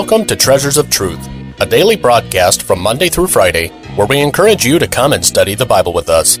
welcome 0.00 0.24
to 0.24 0.34
Treasures 0.34 0.78
of 0.78 0.88
Truth, 0.88 1.28
a 1.60 1.66
daily 1.66 1.94
broadcast 1.94 2.62
from 2.62 2.80
Monday 2.80 3.10
through 3.10 3.26
Friday 3.26 3.68
where 3.96 4.06
we 4.06 4.18
encourage 4.18 4.64
you 4.64 4.78
to 4.78 4.88
come 4.88 5.12
and 5.12 5.22
study 5.22 5.54
the 5.54 5.66
Bible 5.66 5.92
with 5.92 6.08
us. 6.08 6.38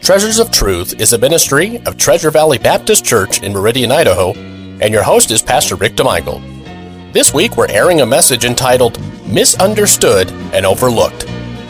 Treasures 0.00 0.38
of 0.38 0.50
Truth 0.50 0.98
is 0.98 1.12
a 1.12 1.18
ministry 1.18 1.82
of 1.84 1.98
Treasure 1.98 2.30
Valley 2.30 2.56
Baptist 2.56 3.04
Church 3.04 3.42
in 3.42 3.52
Meridian, 3.52 3.92
Idaho, 3.92 4.32
and 4.32 4.88
your 4.90 5.02
host 5.02 5.30
is 5.32 5.42
Pastor 5.42 5.76
Rick 5.76 5.96
DeMichael. 5.96 7.12
This 7.12 7.34
week 7.34 7.58
we're 7.58 7.70
airing 7.70 8.00
a 8.00 8.06
message 8.06 8.46
entitled 8.46 8.98
Misunderstood 9.26 10.30
and 10.54 10.64
Overlooked. 10.64 11.28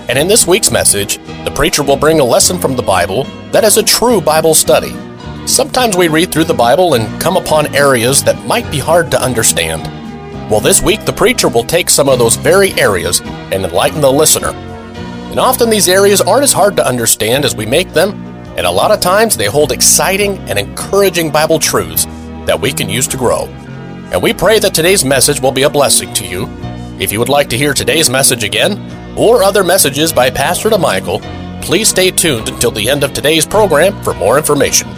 And 0.09 0.17
in 0.17 0.29
this 0.29 0.47
week's 0.47 0.71
message, 0.71 1.19
the 1.45 1.53
preacher 1.53 1.83
will 1.83 1.97
bring 1.97 2.21
a 2.21 2.25
lesson 2.25 2.61
from 2.61 2.77
the 2.77 2.83
Bible 2.83 3.25
that 3.51 3.65
is 3.65 3.77
a 3.77 3.83
true 3.83 4.21
Bible 4.21 4.55
study. 4.55 4.95
Sometimes 5.49 5.97
we 5.97 6.07
read 6.07 6.31
through 6.31 6.45
the 6.45 6.55
Bible 6.55 6.95
and 6.95 7.21
come 7.21 7.37
upon 7.37 7.75
areas 7.75 8.23
that 8.23 8.47
might 8.47 8.71
be 8.71 8.79
hard 8.79 9.11
to 9.11 9.21
understand. 9.21 10.04
Well, 10.51 10.61
this 10.61 10.83
week 10.83 11.05
the 11.07 11.13
preacher 11.13 11.49
will 11.49 11.65
take 11.65 11.89
some 11.89 12.09
of 12.09 12.19
those 12.19 12.37
very 12.37 12.73
areas 12.73 13.23
and 13.23 13.65
enlighten 13.65 14.03
the 14.03 14.13
listener. 14.13 14.51
And 14.51 15.41
often 15.41 15.71
these 15.71 15.89
areas 15.89 16.21
aren't 16.21 16.45
as 16.45 16.53
hard 16.53 16.77
to 16.77 16.87
understand 16.87 17.47
as 17.47 17.57
we 17.57 17.65
make 17.65 17.93
them, 17.95 18.13
and 18.57 18.67
a 18.67 18.71
lot 18.71 18.91
of 18.91 19.01
times 19.01 19.37
they 19.37 19.47
hold 19.47 19.73
exciting 19.73 20.39
and 20.49 20.59
encouraging 20.59 21.31
Bible 21.31 21.59
truths 21.59 22.05
that 22.45 22.61
we 22.61 22.73
can 22.73 22.91
use 22.91 23.09
to 23.09 23.17
grow. 23.17 23.47
And 24.13 24.23
we 24.23 24.35
pray 24.35 24.59
that 24.59 24.75
today's 24.75 25.05
message 25.05 25.41
will 25.41 25.51
be 25.51 25.63
a 25.63 25.71
blessing 25.71 26.13
to 26.15 26.27
you. 26.27 26.47
If 27.01 27.11
you 27.11 27.19
would 27.19 27.31
like 27.31 27.49
to 27.49 27.57
hear 27.57 27.73
today's 27.73 28.11
message 28.11 28.45
again, 28.45 28.79
or 29.19 29.43
other 29.43 29.65
messages 29.65 30.13
by 30.13 30.31
Pastor 30.31 30.69
DeMichael, 30.69 31.23
please 31.63 31.89
stay 31.89 32.11
tuned 32.11 32.51
until 32.51 32.71
the 32.71 32.89
end 32.89 33.03
of 33.03 33.15
today's 33.15 33.47
program 33.47 34.01
for 34.05 34.13
more 34.15 34.37
information. 34.37 34.89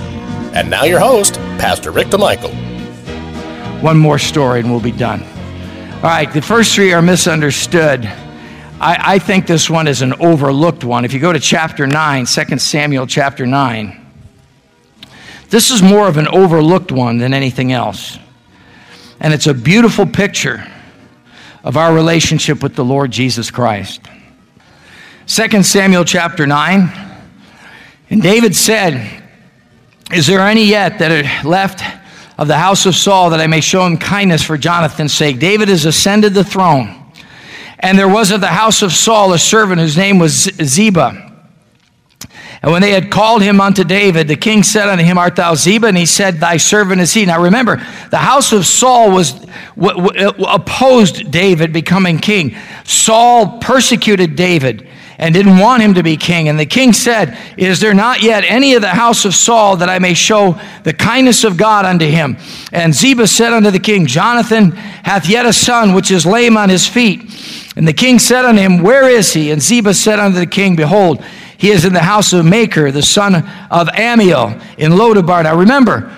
And 0.55 0.69
now 0.69 0.85
your 0.85 1.01
host, 1.01 1.35
Pastor 1.57 1.93
Rick 1.93 2.09
DeMichael. 2.09 2.53
One 3.81 3.97
more 3.97 4.19
story 4.19 4.61
and 4.61 4.71
we'll 4.71 4.81
be 4.81 4.91
done. 4.91 5.25
All 5.97 6.03
right, 6.03 6.31
the 6.31 6.43
first 6.43 6.75
three 6.75 6.93
are 6.93 7.01
misunderstood. 7.01 8.05
I, 8.05 9.15
I, 9.15 9.19
think 9.19 9.47
this 9.47 9.71
one 9.71 9.89
is 9.89 10.03
an 10.03 10.13
overlooked 10.21 10.85
one. 10.85 11.07
If 11.07 11.15
you 11.15 11.21
go 11.21 11.33
to 11.33 11.41
chapter 11.41 11.87
9, 11.87 12.27
2 12.27 12.59
Samuel 12.59 13.07
chapter 13.07 13.47
9, 13.47 14.07
this 15.49 15.71
is 15.71 15.81
more 15.81 16.07
of 16.07 16.19
an 16.19 16.29
overlooked 16.29 16.93
one 16.93 17.17
than 17.17 17.33
anything 17.33 17.73
else. 17.73 18.19
And 19.21 19.33
it's 19.33 19.47
a 19.47 19.55
beautiful 19.55 20.05
picture 20.05 20.71
of 21.65 21.79
our 21.79 21.95
relationship 21.95 22.63
with 22.63 22.77
the 22.77 22.85
Lord 22.85 23.11
Jesus 23.11 23.51
Christ. 23.51 24.03
2 25.29 25.63
Samuel 25.63 26.05
chapter 26.05 26.47
9, 26.47 26.93
and 28.11 28.23
David 28.23 28.55
said, 28.55 29.23
Is 30.15 30.27
there 30.27 30.41
any 30.41 30.67
yet 30.67 30.99
that 30.99 31.11
are 31.11 31.49
left 31.49 31.83
of 32.39 32.49
the 32.49 32.57
house 32.57 32.87
of 32.87 32.95
Saul 32.95 33.31
that 33.31 33.41
I 33.41 33.47
may 33.47 33.61
show 33.61 33.87
him 33.87 33.97
kindness 33.97 34.43
for 34.43 34.59
Jonathan's 34.59 35.15
sake. 35.15 35.39
David 35.39 35.69
has 35.69 35.85
ascended 35.85 36.35
the 36.35 36.45
throne. 36.45 37.03
And 37.79 37.99
there 37.99 38.09
was 38.09 38.31
of 38.31 38.41
the 38.41 38.47
house 38.49 38.83
of 38.83 38.93
Saul 38.93 39.33
a 39.33 39.39
servant 39.39 39.81
whose 39.81 39.97
name 39.97 40.19
was 40.19 40.51
Ziba. 40.63 41.23
And 42.63 42.73
when 42.73 42.83
they 42.83 42.91
had 42.91 43.11
called 43.11 43.43
him 43.43 43.61
unto 43.61 43.85
David, 43.85 44.29
the 44.29 44.37
king 44.37 44.63
said 44.63 44.89
unto 44.89 45.05
him, 45.05 45.19
Art 45.19 45.37
thou 45.37 45.55
Ziba? 45.55 45.87
And 45.87 45.97
he 45.97 46.07
said, 46.07 46.41
Thy 46.41 46.57
servant 46.57 47.01
is 47.01 47.13
he. 47.13 47.25
Now 47.27 47.43
remember, 47.43 47.77
the 48.11 48.17
house 48.17 48.53
of 48.53 48.67
Saul 48.67 49.13
was 49.13 49.33
w- 49.79 50.09
w- 50.09 50.47
opposed 50.49 51.31
David 51.31 51.73
becoming 51.73 52.19
king. 52.19 52.57
Saul 52.85 53.59
persecuted 53.59 54.37
David 54.37 54.89
and 55.19 55.35
didn't 55.35 55.59
want 55.59 55.83
him 55.83 55.95
to 55.95 56.03
be 56.03 56.17
king. 56.17 56.49
And 56.49 56.59
the 56.59 56.67
king 56.67 56.93
said, 56.93 57.39
Is 57.57 57.81
there 57.81 57.95
not 57.95 58.23
yet 58.23 58.45
any 58.45 58.75
of 58.75 58.83
the 58.83 58.89
house 58.89 59.25
of 59.25 59.35
Saul 59.35 59.77
that 59.79 59.89
I 59.89 59.99
may 59.99 60.15
show 60.15 60.61
the 60.83 60.93
kindness 60.93 61.45
of 61.45 61.57
God 61.57 61.85
unto 61.85 62.07
him? 62.07 62.37
And 62.73 62.95
Ziba 62.95 63.27
said 63.27 63.53
unto 63.53 63.71
the 63.71 63.79
king, 63.79 64.07
Jonathan 64.07 64.73
hath 64.73 65.29
yet 65.29 65.47
a 65.47 65.53
son 65.53 65.95
which 65.95 66.11
is 66.11 66.27
lame 66.27 66.57
on 66.57 66.69
his 66.69 66.87
feet. 66.87 67.23
And 67.77 67.87
the 67.87 67.93
king 67.93 68.19
said 68.19 68.45
unto 68.45 68.61
him, 68.61 68.83
Where 68.83 69.09
is 69.09 69.33
he? 69.33 69.51
And 69.51 69.63
Ziba 69.63 69.95
said 69.95 70.19
unto 70.19 70.39
the 70.39 70.47
king, 70.47 70.77
Behold, 70.77 71.25
he 71.59 71.71
is 71.71 71.85
in 71.85 71.95
the 71.95 72.01
house 72.01 72.33
of 72.33 72.45
Machir, 72.45 72.93
the 72.93 73.03
son 73.03 73.37
of 73.71 73.89
Ammiel, 73.89 74.63
in 74.77 74.93
Lodebar. 74.93 75.45
Now 75.45 75.57
remember, 75.57 76.15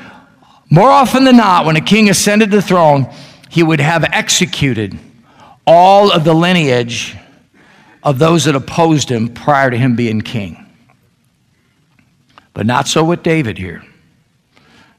more 0.71 0.91
often 0.91 1.25
than 1.25 1.37
not, 1.37 1.65
when 1.65 1.77
a 1.77 1.81
king 1.81 2.11
ascended 2.11 2.51
the 2.51 2.61
throne, 2.61 3.09
he 3.49 3.63
would 3.63 3.81
have 3.81 4.05
executed 4.05 4.99
all 5.67 6.11
of 6.11 6.25
the 6.25 6.35
lineage 6.35 7.17
of 8.03 8.19
those 8.19 8.45
that 8.45 8.55
opposed 8.55 9.11
him 9.11 9.29
prior 9.29 9.71
to 9.71 9.77
him 9.77 9.97
being 9.97 10.21
king. 10.21 10.65
But 12.55 12.67
not 12.67 12.89
so 12.89 13.05
with 13.05 13.23
David 13.23 13.59
here. 13.59 13.85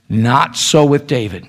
Not 0.08 0.56
so 0.56 0.86
with 0.86 1.08
David. 1.08 1.48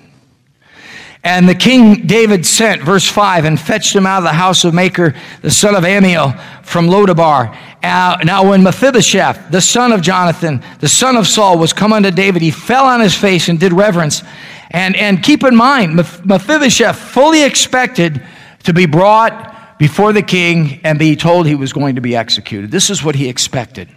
And 1.23 1.47
the 1.47 1.55
king 1.55 2.07
David 2.07 2.45
sent, 2.45 2.81
verse 2.81 3.07
5, 3.07 3.45
and 3.45 3.59
fetched 3.59 3.95
him 3.95 4.07
out 4.07 4.19
of 4.19 4.23
the 4.23 4.29
house 4.29 4.63
of 4.63 4.73
Machir, 4.73 5.15
the 5.41 5.51
son 5.51 5.75
of 5.75 5.83
Ammiel, 5.83 6.37
from 6.63 6.87
Lodebar. 6.87 7.55
Uh, 7.83 8.17
now, 8.23 8.49
when 8.49 8.63
Mephibosheth, 8.63 9.51
the 9.51 9.61
son 9.61 9.91
of 9.91 10.01
Jonathan, 10.01 10.63
the 10.79 10.89
son 10.89 11.15
of 11.15 11.27
Saul, 11.27 11.59
was 11.59 11.73
come 11.73 11.93
unto 11.93 12.09
David, 12.09 12.41
he 12.41 12.49
fell 12.49 12.85
on 12.85 13.01
his 13.01 13.13
face 13.13 13.49
and 13.49 13.59
did 13.59 13.71
reverence. 13.71 14.23
And, 14.71 14.95
and 14.95 15.21
keep 15.21 15.43
in 15.43 15.55
mind, 15.55 15.95
Mephibosheth 15.95 16.97
fully 16.97 17.43
expected 17.43 18.25
to 18.63 18.73
be 18.73 18.85
brought 18.85 19.50
before 19.81 20.13
the 20.13 20.21
king 20.21 20.79
and 20.83 20.99
be 20.99 21.15
told 21.15 21.47
he 21.47 21.55
was 21.55 21.73
going 21.73 21.95
to 21.95 22.01
be 22.01 22.15
executed. 22.15 22.69
This 22.69 22.91
is 22.91 23.03
what 23.03 23.15
he 23.15 23.27
expected. 23.27 23.89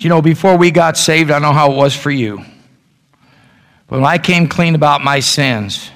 You 0.00 0.08
know, 0.08 0.20
before 0.20 0.58
we 0.58 0.72
got 0.72 0.96
saved, 0.96 1.30
I 1.30 1.38
know 1.38 1.52
how 1.52 1.70
it 1.70 1.76
was 1.76 1.94
for 1.94 2.10
you. 2.10 2.44
But 3.86 4.00
when 4.00 4.04
I 4.04 4.18
came 4.18 4.48
clean 4.48 4.74
about 4.74 5.00
my 5.00 5.20
sins, 5.20 5.92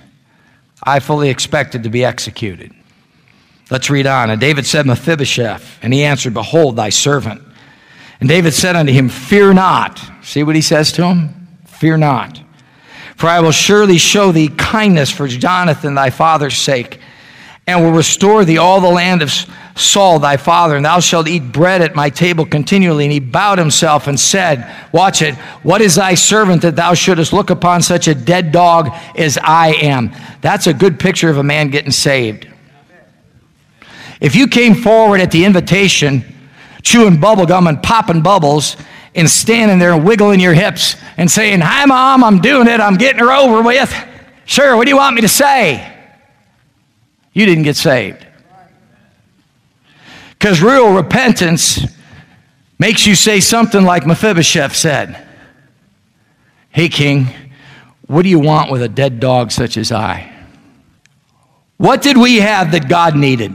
I 0.81 1.01
fully 1.01 1.29
expected 1.29 1.83
to 1.83 1.91
be 1.91 2.05
executed. 2.05 2.73
Let's 3.69 3.91
read 3.91 4.07
on. 4.07 4.31
And 4.31 4.41
David 4.41 4.65
said, 4.65 4.87
Mephibosheth, 4.87 5.81
and 5.83 5.93
he 5.93 6.05
answered, 6.05 6.33
Behold, 6.33 6.77
thy 6.77 6.91
servant. 6.91 7.43
And 8.21 8.29
David 8.29 8.55
said 8.55 8.77
unto 8.77 8.93
him, 8.93 9.09
Fear 9.09 9.55
not. 9.55 10.01
See 10.23 10.45
what 10.45 10.55
he 10.55 10.63
says 10.63 10.93
to 10.93 11.05
him? 11.05 11.49
Fear 11.67 11.97
not. 11.97 12.41
For 13.17 13.27
I 13.27 13.41
will 13.41 13.51
surely 13.51 13.99
show 13.99 14.31
thee 14.31 14.51
kindness 14.51 15.11
for 15.11 15.27
Jonathan 15.27 15.97
thy 15.97 16.11
father's 16.11 16.57
sake 16.57 17.01
and 17.67 17.85
will 17.85 17.93
restore 17.93 18.45
thee 18.45 18.59
all 18.59 18.81
the 18.81 18.89
land 18.89 19.23
of 19.23 19.31
Saul 19.77 20.19
thy 20.19 20.37
father, 20.37 20.77
and 20.77 20.85
thou 20.85 21.01
shalt 21.01 21.29
eat 21.29 21.53
bread 21.53 21.83
at 21.83 21.95
my 21.95 22.11
table 22.11 22.45
continually. 22.45 23.05
And 23.05 23.13
he 23.13 23.21
bowed 23.21 23.59
himself 23.59 24.07
and 24.07 24.19
said, 24.19 24.71
Watch 24.93 25.23
it, 25.23 25.35
what 25.63 25.81
is 25.81 25.95
thy 25.95 26.15
servant 26.15 26.63
that 26.63 26.77
thou 26.77 26.95
shouldest 26.95 27.33
look 27.33 27.51
upon 27.51 27.83
such 27.83 28.09
a 28.09 28.15
dead 28.15 28.53
dog 28.53 28.91
as 29.17 29.39
I 29.39 29.75
am? 29.75 30.13
That's 30.41 30.67
a 30.67 30.75
good 30.75 30.99
picture 30.99 31.31
of 31.31 31.39
a 31.39 31.43
man 31.43 31.71
getting 31.71 31.93
saved. 31.93 32.49
If 34.21 34.35
you 34.35 34.49
came 34.49 34.75
forward 34.75 35.21
at 35.21 35.31
the 35.31 35.45
invitation, 35.45 36.25
chewing 36.83 37.21
bubble 37.21 37.47
gum 37.47 37.67
and 37.67 37.83
popping 37.83 38.23
bubbles, 38.23 38.77
and 39.15 39.29
standing 39.29 39.79
there 39.79 39.93
and 39.93 40.05
wiggling 40.05 40.41
your 40.41 40.55
hips 40.55 40.97
and 41.17 41.31
saying, 41.31 41.61
Hi, 41.61 41.85
mom, 41.85 42.23
I'm 42.23 42.41
doing 42.41 42.69
it, 42.69 42.81
I'm 42.81 42.97
getting 42.97 43.21
her 43.21 43.33
over 43.33 43.63
with. 43.63 43.93
Sure, 44.45 44.77
what 44.77 44.85
do 44.85 44.91
you 44.91 44.97
want 44.97 45.15
me 45.15 45.23
to 45.23 45.29
say? 45.29 46.00
You 47.33 47.47
didn't 47.47 47.65
get 47.65 47.77
saved. 47.77 48.27
Because 50.31 50.63
real 50.63 50.93
repentance 50.93 51.81
makes 52.79 53.07
you 53.07 53.15
say 53.15 53.41
something 53.41 53.85
like 53.85 54.07
Mephibosheth 54.07 54.75
said 54.75 55.27
Hey, 56.71 56.89
king, 56.89 57.27
what 58.07 58.23
do 58.23 58.29
you 58.29 58.39
want 58.39 58.71
with 58.71 58.83
a 58.83 58.89
dead 58.89 59.21
dog 59.21 59.51
such 59.51 59.77
as 59.77 59.91
I? 59.91 60.33
What 61.77 62.03
did 62.03 62.17
we 62.17 62.37
have 62.37 62.73
that 62.73 62.89
God 62.89 63.17
needed? 63.17 63.55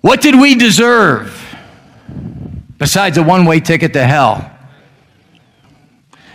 What 0.00 0.20
did 0.20 0.38
we 0.38 0.54
deserve 0.54 1.34
besides 2.78 3.18
a 3.18 3.22
one 3.22 3.44
way 3.44 3.60
ticket 3.60 3.92
to 3.94 4.04
hell? 4.04 4.50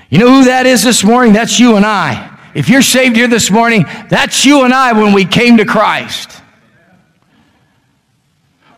You 0.09 0.19
know 0.19 0.29
who 0.29 0.45
that 0.45 0.65
is 0.65 0.83
this 0.83 1.03
morning? 1.03 1.33
That's 1.33 1.59
you 1.59 1.75
and 1.75 1.85
I. 1.85 2.32
If 2.53 2.69
you're 2.69 2.81
saved 2.81 3.15
here 3.15 3.27
this 3.27 3.49
morning, 3.49 3.85
that's 4.09 4.45
you 4.45 4.63
and 4.63 4.73
I 4.73 4.93
when 4.93 5.13
we 5.13 5.25
came 5.25 5.57
to 5.57 5.65
Christ. 5.65 6.41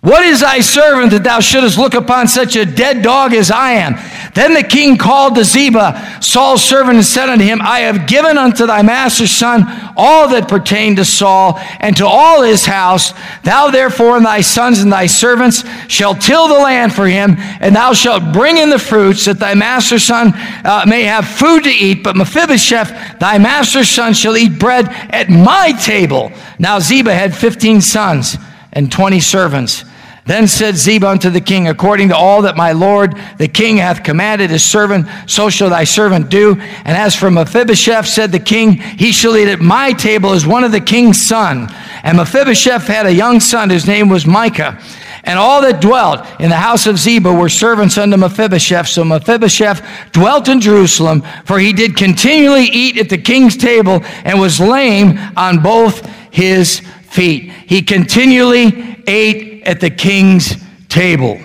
What 0.01 0.24
is 0.24 0.42
thy 0.42 0.60
servant 0.60 1.12
that 1.12 1.24
thou 1.24 1.39
shouldest 1.39 1.80
look 1.80 1.95
upon 1.95 2.27
such 2.27 2.56
a 2.56 2.63
dead 2.63 3.01
dog 3.01 3.33
as 3.33 3.50
I 3.50 3.72
am? 3.72 3.95
Then 4.36 4.54
the 4.54 4.64
king 4.64 4.98
called 4.98 5.36
to 5.36 5.46
Ziba, 5.46 6.20
Saul's 6.22 6.62
servant, 6.62 6.98
and 6.98 7.06
said 7.06 7.30
unto 7.30 7.46
him, 7.46 7.62
I 7.62 7.80
have 7.80 8.06
given 8.06 8.38
unto 8.38 8.68
thy 8.68 8.82
master's 8.82 9.32
son 9.32 9.64
all 9.96 10.28
that 10.28 10.50
pertained 10.50 10.98
to 10.98 11.06
Saul 11.06 11.58
and 11.80 11.96
to 11.96 12.06
all 12.06 12.42
his 12.42 12.66
house. 12.66 13.14
Thou 13.44 13.70
therefore 13.72 14.18
and 14.18 14.26
thy 14.26 14.42
sons 14.42 14.80
and 14.80 14.92
thy 14.92 15.06
servants 15.06 15.64
shall 15.88 16.14
till 16.14 16.50
the 16.50 16.56
land 16.56 16.94
for 16.94 17.08
him, 17.08 17.36
and 17.62 17.74
thou 17.74 17.94
shalt 17.94 18.34
bring 18.34 18.58
in 18.58 18.70
the 18.70 18.78
fruits 18.78 19.24
that 19.24 19.40
thy 19.40 19.54
master's 19.54 20.04
son 20.04 20.34
uh, 20.36 20.84
may 20.86 21.04
have 21.04 21.26
food 21.26 21.64
to 21.64 21.72
eat. 21.72 22.04
But 22.04 22.18
Mephibosheth, 22.18 23.20
thy 23.20 23.38
master's 23.38 23.90
son, 23.90 24.14
shall 24.14 24.36
eat 24.36 24.60
bread 24.60 24.90
at 24.90 25.30
my 25.30 25.72
table. 25.72 26.34
Now 26.60 26.80
Ziba 26.80 27.14
had 27.14 27.34
fifteen 27.34 27.80
sons 27.80 28.36
and 28.74 28.92
twenty 28.92 29.22
servants. 29.22 29.86
Then 30.25 30.48
said 30.48 30.75
Ziba 30.75 31.07
unto 31.07 31.30
the 31.30 31.42
king, 31.42 31.68
According 31.68 32.10
to 32.10 32.16
all 32.16 32.42
that 32.42 32.57
my 32.57 32.72
lord 32.72 33.16
the 33.38 33.48
king 33.48 33.77
hath 33.77 34.04
commanded 34.04 34.50
his 34.50 34.66
servant, 34.66 35.07
so 35.27 35.51
shall 35.51 35.69
thy 35.69 35.83
servant 35.83 36.30
do. 36.30 36.54
And 36.60 36.98
as 36.98 37.13
for 37.13 37.30
Mephibosheth, 37.30 38.07
said 38.07 38.31
the 38.31 38.39
king, 38.39 38.74
He 38.74 39.12
shall 39.12 39.38
eat 39.38 39.48
at 39.48 39.60
my 39.60 39.94
table 39.94 40.31
as 40.31 40.48
one 40.48 40.63
of 40.63 40.72
the 40.72 40.81
king's 40.81 41.22
son. 41.22 41.68
And 42.01 42.18
Mephibosheth 42.18 42.88
had 42.88 43.06
a 43.06 43.13
young 43.13 43.39
son 43.39 43.69
whose 43.69 43.86
name 43.86 44.10
was 44.10 44.25
Micah. 44.25 44.80
And 45.25 45.38
all 45.38 45.62
that 45.62 45.81
dwelt 45.81 46.25
in 46.39 46.50
the 46.50 46.56
house 46.56 46.88
of 46.88 46.98
Ziba 46.98 47.31
were 47.31 47.50
servants 47.50 47.98
unto 47.98 48.18
Mephibosheth. 48.18 48.88
So 48.88 49.04
Mephibosheth 49.04 49.86
dwelt 50.12 50.50
in 50.50 50.60
Jerusalem, 50.60 51.24
for 51.45 51.60
he 51.60 51.72
did 51.72 51.95
continually 51.95 52.66
eat 52.66 52.98
at 52.98 53.10
the 53.10 53.18
king's 53.18 53.57
table 53.57 54.01
and 54.24 54.39
was 54.39 54.60
lame 54.60 55.19
on 55.38 55.62
both 55.62 56.06
his 56.31 56.80
feet. 57.10 57.51
He 57.68 57.81
continually 57.83 59.04
ate 59.07 59.55
at 59.66 59.80
the 59.80 59.90
king's 59.90 60.56
table. 60.88 61.40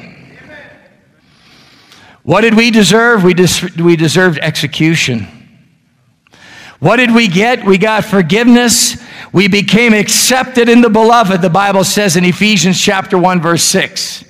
What 2.23 2.43
did 2.43 2.55
we 2.55 2.71
deserve? 2.71 3.25
We, 3.25 3.35
des- 3.35 3.83
we 3.83 3.97
deserved 3.97 4.39
execution. 4.39 5.27
What 6.79 6.97
did 6.97 7.15
we 7.15 7.29
get? 7.29 7.65
We 7.65 7.79
got 7.79 8.05
forgiveness. 8.05 8.97
We 9.33 9.49
became 9.49 9.93
accepted 9.93 10.69
in 10.69 10.81
the 10.81 10.91
beloved, 10.91 11.43
the 11.43 11.51
Bible 11.51 11.85
says 11.85 12.17
in 12.17 12.25
Ephesians 12.25 12.81
chapter 12.81 13.19
1, 13.19 13.41
verse 13.41 13.63
6. 13.65 14.25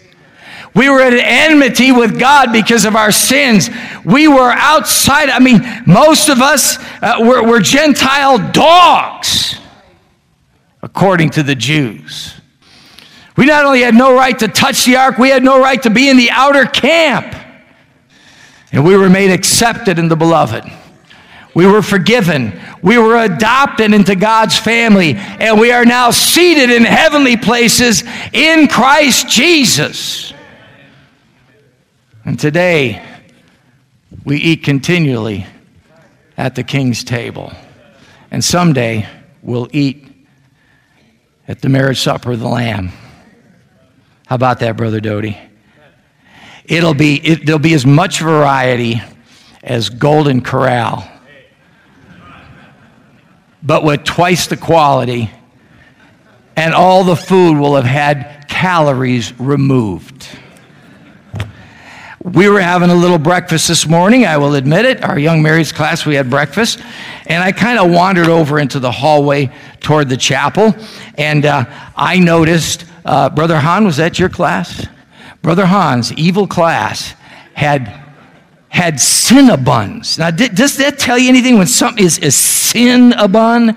We 0.75 0.89
were 0.89 1.01
at 1.01 1.15
enmity 1.15 1.91
with 1.91 2.19
God 2.19 2.53
because 2.53 2.85
of 2.85 2.95
our 2.95 3.11
sins. 3.11 3.71
We 4.05 4.29
were 4.29 4.53
outside. 4.53 5.29
I 5.29 5.41
mean, 5.41 5.63
most 5.87 6.29
of 6.29 6.41
us 6.41 6.79
uh, 7.03 7.17
were, 7.21 7.43
were 7.43 7.61
Gentile 7.61 8.53
dogs, 8.53 9.59
according 10.81 11.31
to 11.31 11.43
the 11.43 11.57
Jews. 11.57 12.40
We 13.41 13.47
not 13.47 13.65
only 13.65 13.81
had 13.81 13.95
no 13.95 14.15
right 14.15 14.39
to 14.41 14.49
touch 14.49 14.85
the 14.85 14.97
ark, 14.97 15.17
we 15.17 15.31
had 15.31 15.43
no 15.43 15.59
right 15.59 15.83
to 15.85 15.89
be 15.89 16.11
in 16.11 16.19
the 16.19 16.31
outer 16.31 16.67
camp. 16.67 17.35
And 18.71 18.85
we 18.85 18.95
were 18.95 19.09
made 19.09 19.31
accepted 19.31 19.99
in 19.99 20.09
the 20.09 20.15
beloved. 20.15 20.63
We 21.55 21.65
were 21.65 21.81
forgiven. 21.81 22.61
We 22.83 22.99
were 22.99 23.17
adopted 23.17 23.95
into 23.95 24.15
God's 24.15 24.59
family. 24.59 25.15
And 25.15 25.59
we 25.59 25.73
are 25.73 25.87
now 25.87 26.11
seated 26.11 26.69
in 26.69 26.85
heavenly 26.85 27.39
places 27.39 28.05
in 28.35 28.69
Christ 28.69 29.27
Jesus. 29.31 30.35
And 32.27 32.39
today, 32.39 33.03
we 34.23 34.37
eat 34.37 34.65
continually 34.65 35.47
at 36.37 36.57
the 36.57 36.63
king's 36.63 37.05
table. 37.05 37.55
And 38.31 38.45
someday, 38.45 39.09
we'll 39.41 39.71
eat 39.73 40.13
at 41.49 41.63
the 41.63 41.71
marriage 41.71 42.01
supper 42.01 42.33
of 42.33 42.41
the 42.41 42.47
Lamb. 42.47 42.93
How 44.31 44.37
about 44.37 44.61
that, 44.61 44.77
Brother 44.77 45.01
Doty? 45.01 45.37
It'll 46.65 46.95
be, 46.95 47.17
it, 47.17 47.45
there'll 47.45 47.59
be 47.59 47.75
as 47.75 47.85
much 47.85 48.21
variety 48.21 49.03
as 49.61 49.89
Golden 49.89 50.41
Corral, 50.41 51.05
but 53.61 53.83
with 53.83 54.05
twice 54.05 54.47
the 54.47 54.57
quality, 54.57 55.33
and 56.55 56.75
all 56.75 57.03
the 57.03 57.17
food 57.17 57.59
will 57.59 57.75
have 57.75 57.85
had 57.85 58.47
calories 58.49 59.37
removed. 59.41 60.29
We 62.23 62.49
were 62.49 62.61
having 62.61 62.91
a 62.91 62.95
little 62.95 63.19
breakfast 63.19 63.67
this 63.67 63.89
morning, 63.89 64.27
I 64.27 64.37
will 64.37 64.55
admit 64.55 64.85
it. 64.85 65.03
Our 65.03 65.19
young 65.19 65.43
marrieds 65.43 65.75
class, 65.75 66.07
we 66.07 66.15
had 66.15 66.31
breakfast. 66.31 66.81
And 67.27 67.43
I 67.43 67.51
kind 67.51 67.81
of 67.81 67.91
wandered 67.91 68.29
over 68.29 68.61
into 68.61 68.79
the 68.79 68.93
hallway 68.93 69.51
toward 69.81 70.09
the 70.09 70.17
chapel. 70.17 70.73
And 71.19 71.47
uh, 71.47 71.65
I 71.97 72.21
noticed 72.21 72.85
uh, 73.05 73.31
Brother 73.31 73.59
Han, 73.59 73.85
was 73.85 73.97
that 73.97 74.19
your 74.19 74.29
class? 74.29 74.87
Brother 75.43 75.67
Han's 75.67 76.13
evil 76.15 76.47
class 76.47 77.15
had 77.55 78.01
had 78.69 78.95
Cinnabons. 78.95 80.19
Now, 80.19 80.31
did, 80.31 80.55
does 80.55 80.77
that 80.77 80.99
tell 80.99 81.19
you 81.19 81.29
anything 81.29 81.59
when 81.59 81.67
something 81.67 82.05
is 82.05 82.19
a 82.19 82.31
Cinnabon? 82.31 83.77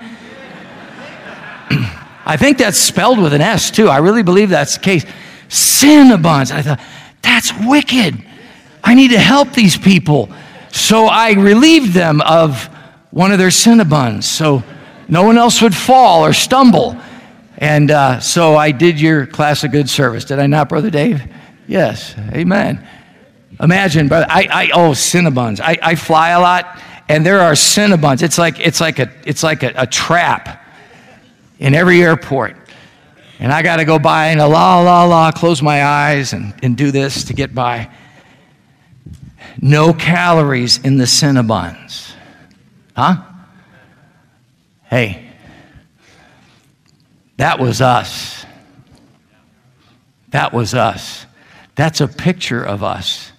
I 2.26 2.36
think 2.36 2.58
that's 2.58 2.78
spelled 2.78 3.20
with 3.20 3.34
an 3.34 3.40
S 3.40 3.70
too. 3.70 3.88
I 3.88 3.98
really 3.98 4.22
believe 4.22 4.50
that's 4.50 4.76
the 4.76 4.82
case. 4.84 5.04
Cinnabons. 5.48 6.52
I 6.52 6.62
thought, 6.62 6.80
that's 7.22 7.52
wicked. 7.66 8.22
I 8.82 8.94
need 8.94 9.10
to 9.10 9.18
help 9.18 9.52
these 9.52 9.76
people. 9.76 10.28
So 10.70 11.06
I 11.06 11.32
relieved 11.32 11.92
them 11.92 12.20
of 12.20 12.64
one 13.10 13.32
of 13.32 13.38
their 13.38 13.48
Cinnabons 13.48 14.24
so 14.24 14.62
no 15.08 15.22
one 15.24 15.38
else 15.38 15.60
would 15.60 15.74
fall 15.74 16.24
or 16.24 16.32
stumble. 16.32 16.96
And 17.64 17.90
uh, 17.90 18.20
so 18.20 18.56
I 18.56 18.72
did 18.72 19.00
your 19.00 19.24
class 19.24 19.64
a 19.64 19.68
good 19.68 19.88
service. 19.88 20.26
Did 20.26 20.38
I 20.38 20.46
not, 20.46 20.68
Brother 20.68 20.90
Dave? 20.90 21.22
Yes. 21.66 22.14
Amen. 22.30 22.86
Imagine, 23.58 24.06
brother. 24.06 24.26
I, 24.28 24.48
I 24.52 24.70
oh 24.74 24.90
Cinnabons. 24.90 25.60
I, 25.60 25.78
I 25.80 25.94
fly 25.94 26.30
a 26.30 26.40
lot, 26.40 26.78
and 27.08 27.24
there 27.24 27.40
are 27.40 27.52
Cinnabons. 27.52 28.22
It's 28.22 28.36
like 28.36 28.60
it's 28.60 28.82
like 28.82 28.98
a 28.98 29.10
it's 29.24 29.42
like 29.42 29.62
a, 29.62 29.72
a 29.76 29.86
trap 29.86 30.62
in 31.58 31.72
every 31.72 32.02
airport. 32.02 32.54
And 33.38 33.50
I 33.50 33.62
got 33.62 33.76
to 33.76 33.86
go 33.86 33.98
by 33.98 34.26
and 34.26 34.42
a 34.42 34.46
la 34.46 34.82
la 34.82 35.04
la, 35.04 35.32
close 35.32 35.62
my 35.62 35.84
eyes 35.86 36.34
and, 36.34 36.52
and 36.62 36.76
do 36.76 36.90
this 36.90 37.24
to 37.24 37.32
get 37.32 37.54
by. 37.54 37.90
No 39.58 39.94
calories 39.94 40.84
in 40.84 40.98
the 40.98 41.04
Cinnabons. 41.04 42.12
Huh? 42.94 43.22
Hey, 44.82 45.23
that 47.36 47.58
was 47.58 47.80
us. 47.80 48.44
That 50.28 50.52
was 50.52 50.74
us. 50.74 51.26
That's 51.74 52.00
a 52.00 52.08
picture 52.08 52.62
of 52.62 52.82
us 52.82 53.32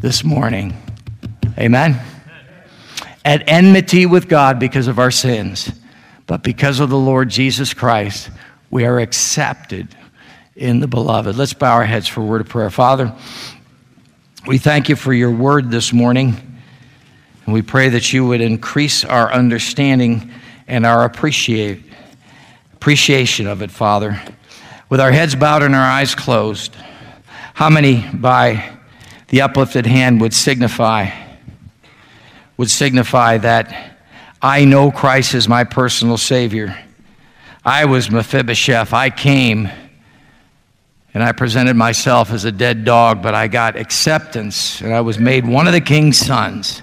this 0.00 0.22
morning. 0.24 0.76
Amen. 1.58 2.00
At 3.24 3.48
enmity 3.48 4.06
with 4.06 4.28
God 4.28 4.58
because 4.58 4.88
of 4.88 4.98
our 4.98 5.10
sins, 5.10 5.70
but 6.26 6.42
because 6.42 6.80
of 6.80 6.90
the 6.90 6.98
Lord 6.98 7.28
Jesus 7.30 7.74
Christ, 7.74 8.30
we 8.70 8.84
are 8.84 8.98
accepted 9.00 9.88
in 10.56 10.80
the 10.80 10.88
beloved. 10.88 11.36
Let's 11.36 11.54
bow 11.54 11.74
our 11.74 11.84
heads 11.84 12.06
for 12.06 12.20
a 12.20 12.24
word 12.24 12.40
of 12.42 12.48
prayer. 12.48 12.70
Father, 12.70 13.14
we 14.46 14.58
thank 14.58 14.88
you 14.88 14.96
for 14.96 15.12
your 15.12 15.30
word 15.30 15.70
this 15.70 15.92
morning, 15.92 16.36
and 17.44 17.54
we 17.54 17.62
pray 17.62 17.88
that 17.90 18.12
you 18.12 18.26
would 18.26 18.40
increase 18.40 19.04
our 19.04 19.32
understanding 19.32 20.30
and 20.66 20.84
our 20.84 21.04
appreciate 21.04 21.82
appreciation 22.78 23.48
of 23.48 23.60
it, 23.60 23.72
Father. 23.72 24.22
With 24.88 25.00
our 25.00 25.10
heads 25.10 25.34
bowed 25.34 25.64
and 25.64 25.74
our 25.74 25.80
eyes 25.80 26.14
closed, 26.14 26.76
how 27.54 27.68
many 27.68 28.08
by 28.14 28.78
the 29.26 29.42
uplifted 29.42 29.84
hand 29.84 30.20
would 30.20 30.32
signify 30.32 31.10
would 32.56 32.70
signify 32.70 33.38
that 33.38 33.96
I 34.42 34.64
know 34.64 34.90
Christ 34.90 35.34
is 35.34 35.48
my 35.48 35.64
personal 35.64 36.18
savior. 36.18 36.76
I 37.64 37.84
was 37.86 38.10
Mephibosheth. 38.10 38.92
I 38.92 39.10
came 39.10 39.70
and 41.14 41.22
I 41.22 41.32
presented 41.32 41.74
myself 41.74 42.30
as 42.30 42.44
a 42.44 42.52
dead 42.52 42.84
dog, 42.84 43.22
but 43.22 43.34
I 43.34 43.48
got 43.48 43.76
acceptance 43.76 44.80
and 44.80 44.92
I 44.92 45.00
was 45.00 45.18
made 45.18 45.46
one 45.46 45.66
of 45.66 45.72
the 45.72 45.80
king's 45.80 46.18
sons. 46.18 46.82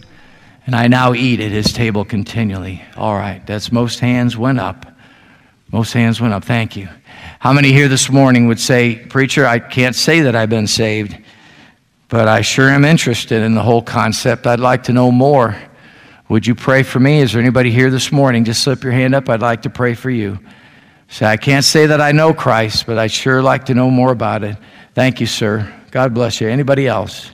And 0.66 0.76
I 0.76 0.88
now 0.88 1.14
eat 1.14 1.40
at 1.40 1.52
his 1.52 1.72
table 1.72 2.04
continually. 2.04 2.84
All 2.98 3.14
right, 3.14 3.46
that's 3.46 3.72
most 3.72 4.00
hands 4.00 4.36
went 4.36 4.60
up. 4.60 4.95
Most 5.72 5.94
hands 5.94 6.22
went 6.22 6.34
up. 6.34 6.44
Thank 6.44 6.76
you. 6.76 6.88
How 7.40 7.54
many 7.54 7.72
here 7.72 7.88
this 7.88 8.10
morning 8.10 8.48
would 8.48 8.60
say, 8.60 8.96
Preacher, 8.96 9.46
I 9.46 9.60
can't 9.60 9.96
say 9.96 10.22
that 10.22 10.36
I've 10.36 10.50
been 10.50 10.68
saved, 10.68 11.18
but 12.08 12.28
I 12.28 12.42
sure 12.42 12.70
am 12.70 12.86
interested 12.86 13.42
in 13.42 13.56
the 13.56 13.62
whole 13.62 13.82
concept. 13.82 14.48
I'd 14.48 14.60
like 14.60 14.84
to 14.84 14.94
know 14.94 15.12
more. 15.12 15.56
Would 16.30 16.48
you 16.48 16.56
pray 16.56 16.84
for 16.84 17.00
me? 17.00 17.20
Is 17.20 17.34
there 17.34 17.42
anybody 17.42 17.72
here 17.72 17.92
this 17.92 18.12
morning? 18.12 18.46
Just 18.46 18.64
slip 18.64 18.84
your 18.84 18.94
hand 18.94 19.14
up. 19.14 19.30
I'd 19.30 19.42
like 19.42 19.64
to 19.64 19.70
pray 19.70 19.94
for 19.94 20.10
you. 20.10 20.40
Say, 21.08 21.26
I 21.26 21.38
can't 21.38 21.64
say 21.64 21.86
that 21.86 22.02
I 22.02 22.12
know 22.12 22.34
Christ, 22.34 22.86
but 22.88 22.98
I'd 22.98 23.12
sure 23.12 23.44
like 23.44 23.66
to 23.66 23.76
know 23.76 23.92
more 23.92 24.12
about 24.12 24.44
it. 24.44 24.58
Thank 24.96 25.20
you, 25.20 25.28
sir. 25.28 25.72
God 25.92 26.14
bless 26.14 26.42
you. 26.42 26.48
Anybody 26.48 26.88
else? 26.88 27.32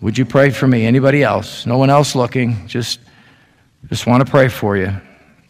Would 0.00 0.16
you 0.16 0.24
pray 0.24 0.50
for 0.50 0.66
me? 0.66 0.86
Anybody 0.86 1.22
else? 1.22 1.66
No 1.66 1.76
one 1.76 1.90
else 1.90 2.14
looking. 2.14 2.66
Just, 2.66 3.00
just 3.88 4.06
want 4.06 4.24
to 4.24 4.30
pray 4.30 4.48
for 4.48 4.76
you. 4.76 4.94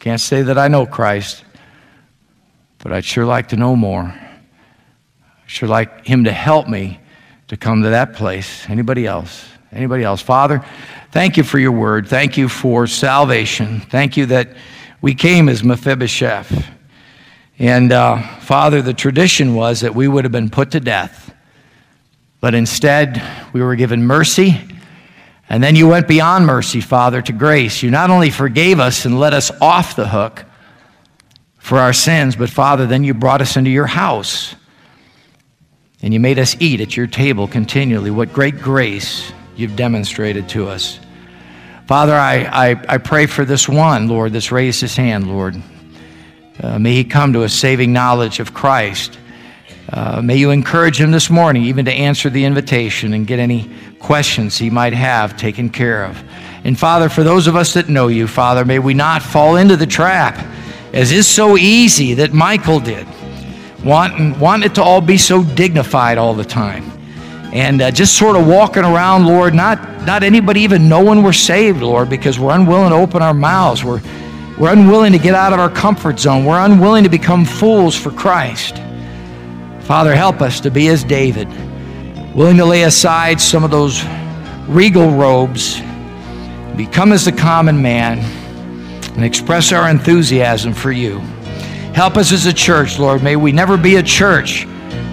Can't 0.00 0.20
say 0.20 0.40
that 0.40 0.56
I 0.56 0.68
know 0.68 0.86
Christ, 0.86 1.44
but 2.78 2.90
I'd 2.90 3.04
sure 3.04 3.26
like 3.26 3.48
to 3.48 3.56
know 3.56 3.76
more. 3.76 4.04
I'd 4.04 5.44
sure 5.46 5.68
like 5.68 6.06
Him 6.06 6.24
to 6.24 6.32
help 6.32 6.68
me 6.68 6.98
to 7.48 7.58
come 7.58 7.82
to 7.82 7.90
that 7.90 8.14
place. 8.14 8.66
Anybody 8.70 9.06
else? 9.06 9.44
Anybody 9.70 10.02
else? 10.02 10.22
Father, 10.22 10.64
thank 11.10 11.36
you 11.36 11.42
for 11.42 11.58
your 11.58 11.72
word. 11.72 12.08
Thank 12.08 12.38
you 12.38 12.48
for 12.48 12.86
salvation. 12.86 13.80
Thank 13.80 14.16
you 14.16 14.24
that 14.26 14.56
we 15.02 15.14
came 15.14 15.50
as 15.50 15.62
Mephibosheth. 15.62 16.66
And 17.58 17.92
uh, 17.92 18.22
Father, 18.38 18.80
the 18.80 18.94
tradition 18.94 19.54
was 19.54 19.80
that 19.80 19.94
we 19.94 20.08
would 20.08 20.24
have 20.24 20.32
been 20.32 20.48
put 20.48 20.70
to 20.70 20.80
death. 20.80 21.34
But 22.40 22.54
instead, 22.54 23.22
we 23.52 23.60
were 23.60 23.76
given 23.76 24.02
mercy 24.02 24.79
and 25.50 25.62
then 25.62 25.74
you 25.74 25.88
went 25.88 26.06
beyond 26.06 26.46
mercy, 26.46 26.80
Father, 26.80 27.20
to 27.20 27.32
grace. 27.32 27.82
You 27.82 27.90
not 27.90 28.08
only 28.08 28.30
forgave 28.30 28.78
us 28.78 29.04
and 29.04 29.18
let 29.18 29.34
us 29.34 29.50
off 29.60 29.96
the 29.96 30.06
hook 30.08 30.44
for 31.58 31.78
our 31.78 31.92
sins, 31.92 32.36
but 32.36 32.48
Father, 32.48 32.86
then 32.86 33.02
you 33.02 33.12
brought 33.14 33.42
us 33.42 33.56
into 33.56 33.70
your 33.70 33.86
house. 33.86 34.54
and 36.02 36.14
you 36.14 36.20
made 36.20 36.38
us 36.38 36.56
eat 36.60 36.80
at 36.80 36.96
your 36.96 37.06
table 37.06 37.46
continually. 37.46 38.10
What 38.10 38.32
great 38.32 38.58
grace 38.60 39.32
you've 39.56 39.76
demonstrated 39.76 40.48
to 40.50 40.68
us. 40.68 40.98
Father, 41.86 42.14
I, 42.14 42.70
I, 42.70 42.70
I 42.88 42.98
pray 42.98 43.26
for 43.26 43.44
this 43.44 43.68
one, 43.68 44.08
Lord, 44.08 44.32
that's 44.32 44.52
raised 44.52 44.80
his 44.80 44.96
hand, 44.96 45.26
Lord. 45.28 45.60
Uh, 46.62 46.78
may 46.78 46.94
he 46.94 47.04
come 47.04 47.32
to 47.32 47.42
a 47.42 47.48
saving 47.48 47.92
knowledge 47.92 48.40
of 48.40 48.54
Christ. 48.54 49.18
Uh, 49.92 50.22
may 50.22 50.36
you 50.36 50.50
encourage 50.50 51.00
him 51.00 51.10
this 51.10 51.30
morning, 51.30 51.64
even 51.64 51.84
to 51.84 51.92
answer 51.92 52.30
the 52.30 52.44
invitation 52.44 53.14
and 53.14 53.26
get 53.26 53.38
any 53.38 53.70
questions 53.98 54.56
he 54.56 54.70
might 54.70 54.92
have 54.92 55.36
taken 55.36 55.68
care 55.68 56.04
of. 56.04 56.22
And 56.64 56.78
Father, 56.78 57.08
for 57.08 57.24
those 57.24 57.46
of 57.46 57.56
us 57.56 57.74
that 57.74 57.88
know 57.88 58.08
you, 58.08 58.26
Father, 58.26 58.64
may 58.64 58.78
we 58.78 58.94
not 58.94 59.22
fall 59.22 59.56
into 59.56 59.76
the 59.76 59.86
trap, 59.86 60.38
as 60.92 61.10
is 61.10 61.26
so 61.26 61.56
easy 61.56 62.14
that 62.14 62.32
Michal 62.32 62.80
did, 62.80 63.06
want, 63.84 64.38
want 64.38 64.64
it 64.64 64.74
to 64.76 64.82
all 64.82 65.00
be 65.00 65.18
so 65.18 65.42
dignified 65.42 66.18
all 66.18 66.34
the 66.34 66.44
time 66.44 66.90
and 67.52 67.82
uh, 67.82 67.90
just 67.90 68.16
sort 68.16 68.36
of 68.36 68.46
walking 68.46 68.84
around, 68.84 69.26
Lord, 69.26 69.54
not, 69.54 70.06
not 70.06 70.22
anybody 70.22 70.60
even 70.60 70.88
knowing 70.88 71.22
we're 71.22 71.32
saved, 71.32 71.82
Lord, 71.82 72.08
because 72.08 72.38
we're 72.38 72.54
unwilling 72.54 72.90
to 72.90 72.96
open 72.96 73.22
our 73.22 73.34
mouths. 73.34 73.82
We're, 73.82 74.00
we're 74.56 74.72
unwilling 74.72 75.12
to 75.12 75.18
get 75.18 75.34
out 75.34 75.52
of 75.52 75.58
our 75.58 75.70
comfort 75.70 76.20
zone. 76.20 76.44
We're 76.44 76.64
unwilling 76.64 77.02
to 77.02 77.10
become 77.10 77.44
fools 77.44 77.96
for 77.96 78.12
Christ. 78.12 78.76
Father, 79.90 80.14
help 80.14 80.40
us 80.40 80.60
to 80.60 80.70
be 80.70 80.86
as 80.86 81.02
David, 81.02 81.48
willing 82.32 82.56
to 82.58 82.64
lay 82.64 82.84
aside 82.84 83.40
some 83.40 83.64
of 83.64 83.72
those 83.72 84.04
regal 84.68 85.10
robes, 85.10 85.80
become 86.76 87.10
as 87.10 87.24
the 87.24 87.32
common 87.32 87.82
man, 87.82 88.20
and 89.16 89.24
express 89.24 89.72
our 89.72 89.90
enthusiasm 89.90 90.74
for 90.74 90.92
you. 90.92 91.18
Help 91.92 92.16
us 92.16 92.30
as 92.30 92.46
a 92.46 92.52
church, 92.52 93.00
Lord. 93.00 93.24
May 93.24 93.34
we 93.34 93.50
never 93.50 93.76
be 93.76 93.96
a 93.96 94.02
church 94.04 94.62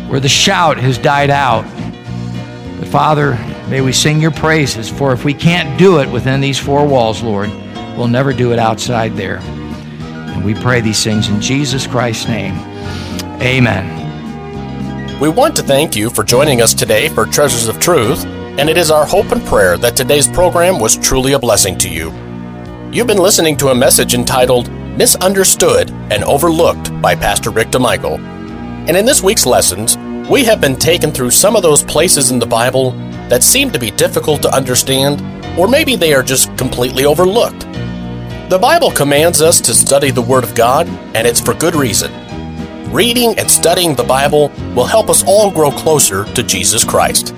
where 0.09 0.19
the 0.19 0.29
shout 0.29 0.77
has 0.77 0.99
died 0.99 1.31
out 1.31 1.65
But 2.79 2.87
Father, 2.87 3.31
may 3.69 3.81
we 3.81 3.91
sing 3.91 4.21
your 4.21 4.29
praises, 4.29 4.87
for 4.87 5.11
if 5.11 5.25
we 5.25 5.33
can't 5.33 5.79
do 5.79 6.01
it 6.01 6.07
within 6.07 6.39
these 6.39 6.59
four 6.59 6.85
walls, 6.85 7.23
Lord, 7.23 7.49
we'll 7.97 8.07
never 8.07 8.31
do 8.31 8.53
it 8.53 8.59
outside 8.59 9.15
there. 9.15 9.39
And 9.39 10.45
we 10.45 10.53
pray 10.53 10.81
these 10.81 11.03
things 11.03 11.29
in 11.29 11.41
Jesus 11.41 11.87
Christ's 11.87 12.27
name. 12.27 12.53
Amen. 13.41 14.06
We 15.19 15.29
want 15.29 15.55
to 15.55 15.63
thank 15.63 15.95
you 15.95 16.11
for 16.11 16.23
joining 16.23 16.61
us 16.61 16.75
today 16.75 17.09
for 17.09 17.25
Treasures 17.25 17.67
of 17.67 17.79
Truth, 17.79 18.23
and 18.25 18.69
it 18.69 18.77
is 18.77 18.91
our 18.91 19.03
hope 19.03 19.31
and 19.31 19.43
prayer 19.45 19.75
that 19.75 19.95
today's 19.95 20.27
program 20.27 20.77
was 20.77 20.95
truly 20.95 21.33
a 21.33 21.39
blessing 21.39 21.75
to 21.79 21.89
you. 21.89 22.11
You've 22.91 23.07
been 23.07 23.17
listening 23.17 23.57
to 23.57 23.69
a 23.69 23.75
message 23.75 24.13
entitled 24.13 24.71
Misunderstood 24.95 25.89
and 26.11 26.23
Overlooked 26.23 27.01
by 27.01 27.15
Pastor 27.15 27.49
Rick 27.49 27.69
DeMichael. 27.69 28.19
And 28.87 28.95
in 28.95 29.07
this 29.07 29.23
week's 29.23 29.47
lessons, 29.47 29.97
we 30.29 30.43
have 30.43 30.61
been 30.61 30.75
taken 30.75 31.09
through 31.09 31.31
some 31.31 31.55
of 31.55 31.63
those 31.63 31.83
places 31.83 32.29
in 32.29 32.37
the 32.37 32.45
Bible 32.45 32.91
that 33.27 33.41
seem 33.41 33.71
to 33.71 33.79
be 33.79 33.89
difficult 33.89 34.43
to 34.43 34.55
understand, 34.55 35.19
or 35.59 35.67
maybe 35.67 35.95
they 35.95 36.13
are 36.13 36.21
just 36.21 36.55
completely 36.59 37.05
overlooked. 37.05 37.61
The 38.51 38.59
Bible 38.61 38.91
commands 38.91 39.41
us 39.41 39.59
to 39.61 39.73
study 39.73 40.11
the 40.11 40.21
Word 40.21 40.43
of 40.43 40.53
God, 40.53 40.87
and 41.15 41.25
it's 41.25 41.41
for 41.41 41.55
good 41.55 41.73
reason. 41.73 42.26
Reading 42.89 43.37
and 43.37 43.51
studying 43.51 43.95
the 43.95 44.03
Bible 44.03 44.47
will 44.73 44.85
help 44.85 45.09
us 45.09 45.21
all 45.27 45.51
grow 45.51 45.71
closer 45.71 46.23
to 46.33 46.41
Jesus 46.41 46.85
Christ. 46.85 47.35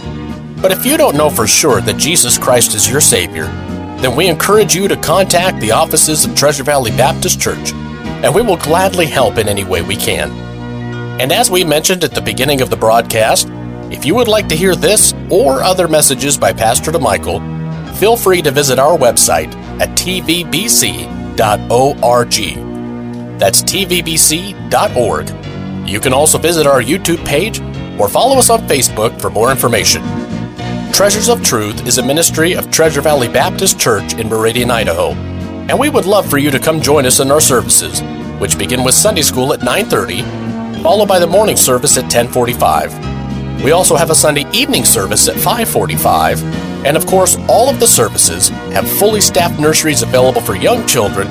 But 0.62 0.72
if 0.72 0.86
you 0.86 0.96
don't 0.96 1.18
know 1.18 1.32
for 1.32 1.48
sure 1.48 1.82
that 1.82 1.98
Jesus 1.98 2.38
Christ 2.38 2.76
is 2.76 2.90
your 2.90 3.02
Savior, 3.02 3.46
then 3.98 4.16
we 4.16 4.28
encourage 4.28 4.76
you 4.76 4.88
to 4.88 4.96
contact 4.96 5.60
the 5.60 5.72
offices 5.72 6.24
of 6.24 6.36
Treasure 6.36 6.64
Valley 6.64 6.92
Baptist 6.92 7.42
Church, 7.42 7.74
and 7.74 8.34
we 8.34 8.44
will 8.44 8.58
gladly 8.58 9.08
help 9.08 9.40
in 9.40 9.50
any 9.50 9.64
way 9.64 9.82
we 9.82 9.96
can. 9.96 10.30
And 11.20 11.32
as 11.32 11.50
we 11.50 11.64
mentioned 11.64 12.04
at 12.04 12.14
the 12.14 12.22
beginning 12.22 12.62
of 12.62 12.70
the 12.70 12.78
broadcast, 12.78 13.50
if 13.92 14.06
you 14.06 14.14
would 14.14 14.28
like 14.28 14.48
to 14.50 14.56
hear 14.56 14.76
this 14.76 15.16
or 15.32 15.64
other 15.64 15.88
messages 15.88 16.38
by 16.38 16.54
Pastor 16.54 16.92
DeMichael, 16.92 17.98
feel 17.98 18.16
free 18.16 18.44
to 18.44 18.52
visit 18.52 18.78
our 18.78 18.96
website 18.96 19.52
at 19.82 19.90
tvbc.org. 19.98 21.10
That's 23.40 23.64
tvbc.org. 23.64 25.30
You 25.90 26.00
can 26.00 26.14
also 26.14 26.38
visit 26.38 26.68
our 26.68 26.82
YouTube 26.82 27.26
page 27.26 27.60
or 28.00 28.08
follow 28.08 28.38
us 28.38 28.50
on 28.50 28.68
Facebook 28.68 29.20
for 29.20 29.30
more 29.30 29.50
information. 29.50 30.04
Treasures 30.92 31.30
of 31.30 31.44
Truth 31.44 31.88
is 31.88 31.98
a 31.98 32.06
ministry 32.06 32.54
of 32.54 32.70
Treasure 32.70 33.02
Valley 33.02 33.28
Baptist 33.28 33.80
Church 33.80 34.14
in 34.16 34.30
Meridian, 34.30 34.70
Idaho, 34.70 35.14
and 35.14 35.80
we 35.80 35.90
would 35.90 36.06
love 36.06 36.30
for 36.30 36.38
you 36.38 36.52
to 36.52 36.60
come 36.60 36.82
join 36.82 37.06
us 37.06 37.20
in 37.20 37.32
our 37.32 37.42
services, 37.42 38.02
which 38.40 38.58
begin 38.58 38.84
with 38.84 38.94
Sunday 38.94 39.22
school 39.22 39.54
at 39.54 39.62
9:30 39.62 40.50
followed 40.82 41.08
by 41.08 41.20
the 41.20 41.28
morning 41.28 41.58
service 41.58 41.98
at 41.98 42.04
1045. 42.04 43.64
We 43.64 43.72
also 43.72 43.96
have 43.96 44.10
a 44.10 44.16
Sunday 44.16 44.46
evening 44.54 44.86
service 44.86 45.28
at 45.28 45.36
545, 45.36 46.42
and 46.86 46.96
of 46.96 47.06
course, 47.06 47.38
all 47.50 47.70
of 47.70 47.80
the 47.80 47.88
services 47.88 48.50
have 48.72 48.90
fully 48.90 49.20
staffed 49.20 49.60
nurseries 49.60 50.02
available 50.02 50.42
for 50.42 50.56
young 50.56 50.88
children, 50.88 51.28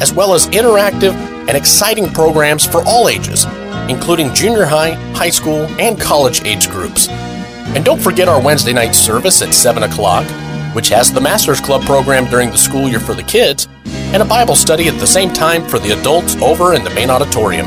as 0.00 0.12
well 0.12 0.34
as 0.34 0.48
interactive 0.48 1.14
and 1.48 1.56
exciting 1.56 2.08
programs 2.12 2.64
for 2.64 2.82
all 2.86 3.08
ages, 3.08 3.46
including 3.88 4.32
junior 4.34 4.64
high, 4.64 4.92
high 5.14 5.30
school, 5.30 5.66
and 5.80 6.00
college 6.00 6.44
age 6.44 6.70
groups. 6.70 7.08
And 7.08 7.84
don't 7.84 8.00
forget 8.00 8.28
our 8.28 8.40
Wednesday 8.40 8.72
night 8.72 8.94
service 8.94 9.42
at 9.42 9.54
7 9.54 9.82
o'clock, 9.82 10.26
which 10.74 10.90
has 10.90 11.12
the 11.12 11.20
Masters 11.20 11.60
Club 11.60 11.82
program 11.82 12.26
during 12.26 12.50
the 12.50 12.58
school 12.58 12.88
year 12.88 13.00
for 13.00 13.14
the 13.14 13.22
kids, 13.22 13.66
and 14.12 14.22
a 14.22 14.26
Bible 14.26 14.54
study 14.54 14.88
at 14.88 15.00
the 15.00 15.06
same 15.06 15.32
time 15.32 15.66
for 15.66 15.78
the 15.78 15.98
adults 15.98 16.36
over 16.36 16.74
in 16.74 16.84
the 16.84 16.90
main 16.90 17.10
auditorium. 17.10 17.66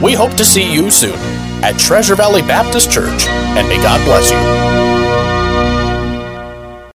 We 0.00 0.14
hope 0.14 0.34
to 0.36 0.44
see 0.44 0.72
you 0.72 0.90
soon 0.90 1.18
at 1.62 1.78
Treasure 1.78 2.14
Valley 2.14 2.42
Baptist 2.42 2.90
Church, 2.90 3.26
and 3.26 3.68
may 3.68 3.76
God 3.82 4.02
bless 4.06 4.30
you. 4.30 4.79